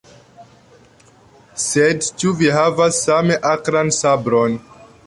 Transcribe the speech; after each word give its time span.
Sed 1.65 2.09
ĉu 2.09 2.35
vi 2.41 2.51
havas 2.57 3.05
same 3.07 3.39
akran 3.55 3.97
sabron? 4.01 4.63